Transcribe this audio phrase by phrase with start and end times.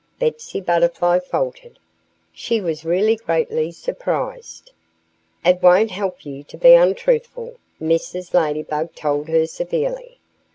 [0.17, 1.77] Betsy Butterfly faltered.
[2.33, 4.71] She was really greatly surprised.
[5.45, 8.33] "It won't help you to be untruthful," Mrs.
[8.33, 10.17] Ladybug told her severely.